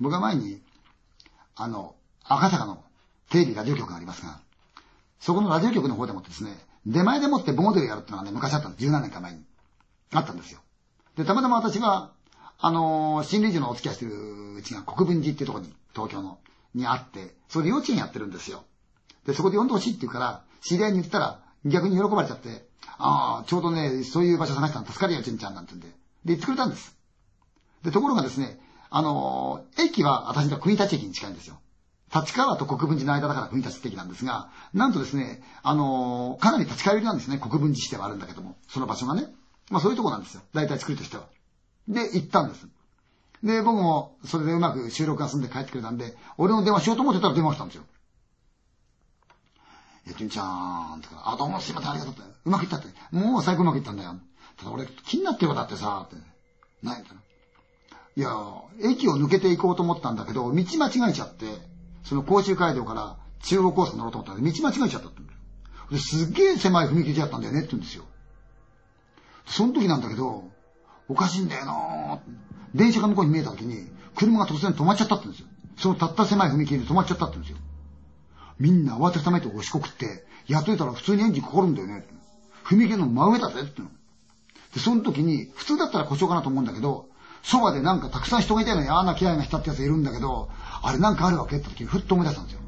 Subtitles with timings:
[0.00, 0.60] 僕は前に、
[1.54, 2.84] あの、赤坂の
[3.30, 4.40] テレビラジオ局がありますが、
[5.20, 8.84] そこのラジオ局の方でもってですね、出前でもって盆踊りをやるってのがね、昔あったんです。
[8.84, 9.42] 十何年か前に。
[10.12, 10.60] あったんですよ。
[11.16, 12.12] で、たまたま私が、
[12.58, 16.38] あのー、新理事のお付き合いしてるうちが国分寺っていうところに、東京の、
[16.74, 18.64] にあって、それで幼稚園やってるんですよ。
[19.26, 22.68] で、そこで呼んでほしいって言うから、知り合いに言ったら、逆に喜ばれちゃって、
[22.98, 25.88] ああ、ちょうどね、そういう場所探したの助かるよ、ちんちゃんなんて言うんで。
[25.88, 25.94] で、
[26.26, 26.96] 言ってくれたんです。
[27.82, 28.60] で、ところがですね、
[28.90, 31.60] あの、駅は私の国立駅に近いんですよ。
[32.14, 39.24] 立川と国分寺の間だから国立駅なんですが、なんとですね、あの、かなり立川寄りなんですね、国分寺市ではあるんだけども、その場所がね。
[39.70, 40.42] まあそういうとこなんですよ。
[40.54, 41.24] 大体作りとしては。
[41.88, 42.68] で、行ったんです。
[43.42, 47.84] で、僕もそれでうまく収録が済んで帰ってくれたんで、俺の電話しようと思ってたら電話したんですよ。
[50.08, 52.22] え、ちんちゃーん、とか、あ、どうもすいません、ありがとうって。
[52.44, 52.88] うまくいったって。
[53.10, 54.14] もう最高うまくいったんだよ。
[54.56, 56.16] ただ俺気になってることだってさ、って。
[56.82, 57.20] 何やったの
[58.16, 58.30] いや、
[58.82, 61.46] 駅を抜けていこうと思ったんだけど、道間違えちゃって、
[62.04, 65.26] その甲州街道から中央高速乗ろうと思ったら道間違えちゃったって
[65.90, 68.04] ですっげえ狭い踏切だったんだよねって言うんですよ。
[69.46, 70.50] その時なんだけど、
[71.08, 72.20] おかしいんだよな
[72.74, 75.46] 電車が向こうに見えた時に、車が突然止まっちゃったってんですよ。
[75.76, 77.58] そのたった狭い踏切で止まっちゃったってんですよ。
[78.58, 82.06] みんな慌てふためて押しこくって、やっといたら普通にエンジンかかるんだよね。
[82.64, 83.82] 踏切の真上だぜって。
[84.74, 87.08] で、その時に、普通だったら故障かなと思うんだけど、
[87.46, 90.50] そばでなんかたくさん人がいたような嫌な気配がしたってやついるんだけど、
[90.82, 92.60] あれなんかあるわけって時にふっと思い出したんですよ。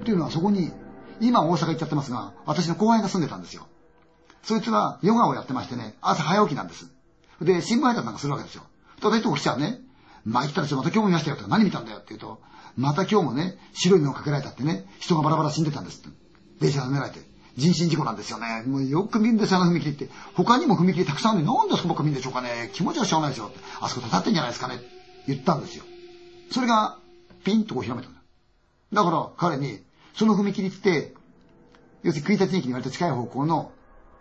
[0.00, 0.72] っていうのはそこに、
[1.20, 3.66] 今大阪行っちゃってますが、私の後輩が住んでたんですよ。
[4.42, 6.90] そいつはヨガをやってましてね、朝早起きなんです。
[7.42, 8.62] で、新聞配達なんかするわけですよ。
[9.02, 9.80] ただいと起きちゃうね。
[10.24, 12.40] まあ言ったらまた今日も見ましたよと何見たんだよって言うと、
[12.74, 16.16] また今日もね、白い布をかけられたってね、人がバラバラ死んでたんですって。
[16.60, 17.35] 電車が狙られて。
[17.56, 18.64] 人身事故なんですよね。
[18.66, 20.10] もうよく見るんですよ、あの踏切って。
[20.34, 22.70] 他にも踏切たくさんあるのに、なんでそこばっか見るんでしょうかね。
[22.74, 23.58] 気持ちはしょうがないですよって。
[23.80, 24.80] あそこ立ってんじゃないですかね。
[25.26, 25.84] 言ったんですよ。
[26.52, 26.98] それが、
[27.44, 28.20] ピンとこう広めたんだ。
[28.92, 29.80] だから彼に、
[30.14, 31.14] その踏切って、
[32.02, 33.72] 要するに国立駅に割と近い方向の、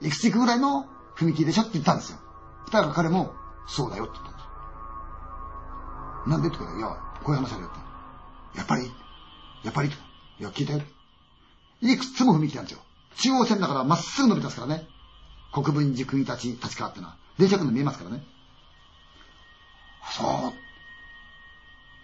[0.00, 0.86] いくつ行くぐらいの
[1.18, 2.18] 踏切でしょって言ったんですよ。
[2.72, 3.32] だから彼も、
[3.66, 4.48] そうだよって言ったんですよ。
[6.28, 8.58] なんでって言ったら、いや、こういう話あるよって。
[8.58, 8.92] やっぱり？
[9.64, 9.88] やっぱり？
[9.88, 9.92] い
[10.42, 10.80] や、聞いたよ。
[11.82, 12.80] いくつも踏切なんですよ。
[13.18, 14.86] 中央線だからまっすぐ伸びてますからね。
[15.52, 17.16] 国分寺国立立川ってのは。
[17.38, 18.22] 電車来るの見えますからね。
[20.12, 20.52] そ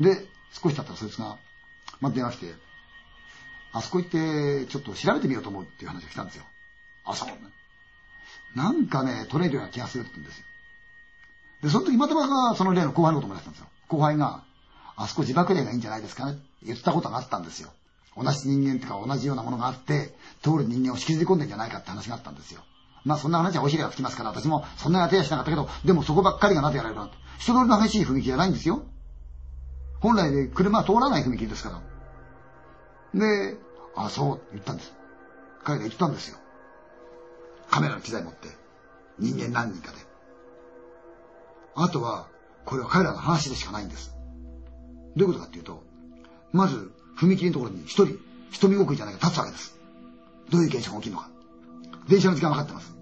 [0.00, 0.04] う。
[0.04, 1.36] で、少し経ったらそいつが、
[2.00, 2.54] ま電話来て、
[3.72, 6.44] あそこ行ってちょっと調べてみようと思うっていう話が来たんですよ。
[7.04, 7.28] あ、そう。
[8.56, 10.44] なんかね、取れるような気がするって言うんですよ。
[11.62, 13.68] で、その時またまたその例の後輩のこと思い出したんですよ。
[13.88, 14.42] 後輩が、
[14.96, 17.70] あそこ自爆霊がいいんじゃないですかねって言ったことがあったんですよ。
[18.16, 22.60] 同じ人間とか同じようなものがあって、通る人間を引きずり込んでんじゃないかって話があったんですよ。
[23.04, 27.16] まあそんな話はお尻がつきますから、私もそんなに当てやしなかったけど、でもそこばっかりがなぜやられるなんて。
[27.38, 28.82] 人通りの激しい踏切じゃないんですよ。
[30.00, 31.70] 本来で車は通らない踏切ですか
[33.14, 33.20] ら。
[33.20, 33.56] で、
[33.96, 34.92] あ、そう言ったんです。
[35.64, 36.38] 彼が言ったんですよ。
[37.70, 38.48] カメラの機材持って。
[39.18, 39.98] 人間何人かで。
[41.74, 42.28] あとは、
[42.64, 44.14] これは彼らの話でしかないんです。
[45.16, 45.82] どういうことかっていうと、
[46.52, 48.18] まず、踏切のところに一人、
[48.50, 49.78] 人見送りじゃないか立つわけです。
[50.50, 51.28] どういう現象が起きるのか。
[52.08, 52.94] 電車の時間分かってます。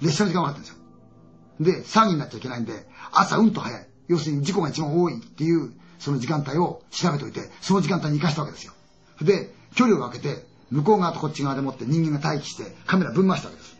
[0.00, 2.02] 列車の時間分かってるんですよ。
[2.04, 3.88] で、騒ぎになっちゃいけないんで、朝うんと早い。
[4.06, 8.72] 要するに事故が一番多いっていう、その時間帯を調べといて、その時間帯に生かしたわけですよ。
[9.20, 13.76] で、距離を空けて、向こう側とこっち側でもって人間が待機してカメラぶん回したわけです。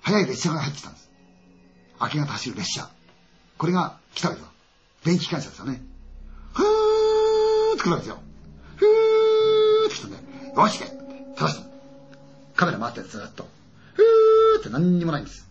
[0.00, 1.10] 早い列車が入ってきたんです。
[2.00, 2.88] 明け方走る列車。
[3.56, 4.52] これが来たわけです。
[5.04, 5.93] 電気機関車ですよね。
[7.84, 8.18] ふーって来るわけですよ。
[8.76, 10.16] ふーって来たんで、
[10.56, 10.86] よしけ
[11.36, 11.70] 正して。
[12.56, 13.46] カメラ回ってずっと。
[13.94, 15.46] ふーって何にもないんです。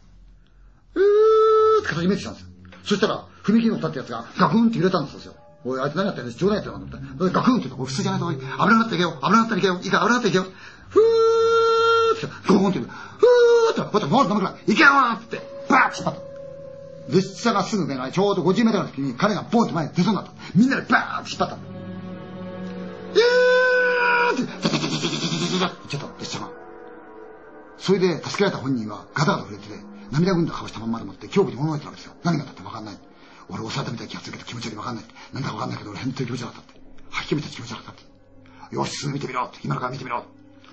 [0.93, 2.49] ふーって形見えてきたんですよ。
[2.83, 5.35] そしたら、踏切の立ったやつがガクンって揺れたんですよ。
[5.65, 7.33] おい、あいつ何やってんです冗談やってるのと思って。
[7.33, 9.11] ガクンって言うと、普通じゃないと、危なかったらいけよ。
[9.23, 9.79] 危なかったらいけよ。
[9.81, 10.43] いいか、危なかったらいけよ。
[10.89, 12.85] ふーって、ゴーンって言う。
[12.87, 16.33] ふーって、こうやって回ると思うから、いけよーって、バーって引っ張った。
[17.09, 20.31] 列車がすぐ目の前、ちょうど50メートルの時に彼がボンって前に出そうになった。
[20.55, 21.72] みんなでバーって引っ張った。
[24.33, 24.43] って、
[25.89, 26.49] ちょっと列車が。
[27.77, 29.75] それで助けられた本人はガタガタ触れてて、
[30.11, 32.13] 涙ぐんだ顔したまんまでもって恐怖に物えてるわけですよ。
[32.23, 32.97] 何があったって分かんない。
[33.49, 35.05] 俺押されたみたいな気がするけど気持ち悪い分かんない。
[35.33, 36.81] なんだか分かんないけど俺本当に気持ち悪かったって。
[37.09, 38.75] 吐き気持ち気持ち悪かったって。
[38.75, 39.59] よし、すぐ見てみろって。
[39.63, 40.23] 今のから見てみろ。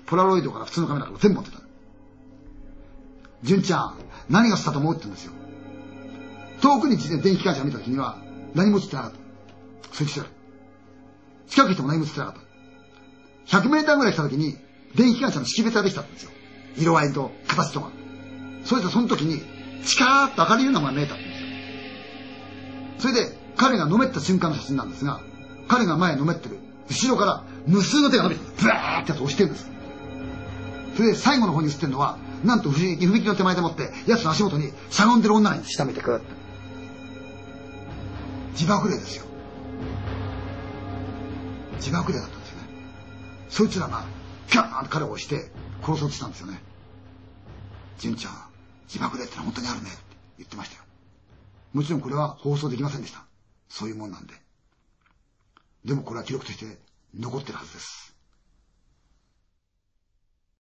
[0.05, 1.61] ポラロイドから普通のカメラから全部持ってた。
[3.43, 3.95] 純ちゃん、
[4.29, 5.33] 何がしたと思うって言うんですよ。
[6.61, 8.17] 遠くに電気機関車を見た時には
[8.53, 9.17] 何も映ってなかった。
[9.93, 10.13] そいつ
[11.47, 12.50] 近くにいても何も映ってなかった。
[13.47, 14.57] 100メーターぐらい来た時に
[14.95, 16.31] 電気機関車の識別ができたんですよ。
[16.77, 17.91] 色合いと形とか。
[18.65, 19.41] それでその時に、
[19.85, 21.47] チカーッと明るいようなものが見えたんですよ。
[22.99, 25.19] それで、彼がのめった瞬間の写真なんですが、
[25.67, 26.59] 彼が前のめってる。
[26.89, 29.69] 後ろから無数の手が伸びて、ブワーってやつ押してるんです。
[30.95, 36.25] それで最後の方に写ってるのは、なんと踏切の手前でもって、奴の足元にしゃがんでる女に下見てくって。
[38.51, 39.25] 自爆霊ですよ。
[41.77, 42.40] 自爆霊だった。
[43.51, 44.05] そいつらが、
[44.49, 45.51] キャーンって彼を押して
[45.83, 46.61] 殺そうとしたんですよね。
[47.99, 48.33] 純ちゃん、
[48.87, 49.99] 自爆でってのは本当にあるねって
[50.37, 50.83] 言ってましたよ。
[51.73, 53.25] もちろんこれは放送できませんでした。
[53.67, 54.33] そういうもんなんで。
[55.83, 56.79] でもこれは記録として
[57.13, 58.15] 残ってるはずです。